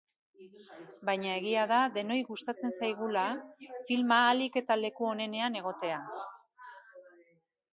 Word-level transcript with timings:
Baina 1.09 1.33
egia 1.41 1.65
da 1.71 1.81
denoi 1.97 2.17
gustatzen 2.29 2.73
zaigula 2.79 3.25
filma 3.91 4.17
ahalik 4.23 4.59
eta 4.63 4.79
leku 4.81 5.09
onenean 5.11 5.61
egotea. 5.61 6.01